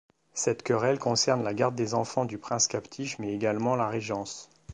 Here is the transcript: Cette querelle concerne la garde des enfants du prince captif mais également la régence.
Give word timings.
Cette 0.33 0.63
querelle 0.63 0.97
concerne 0.97 1.43
la 1.43 1.53
garde 1.53 1.75
des 1.75 1.93
enfants 1.93 2.25
du 2.25 2.39
prince 2.39 2.65
captif 2.65 3.19
mais 3.19 3.35
également 3.35 3.75
la 3.75 3.87
régence. 3.87 4.49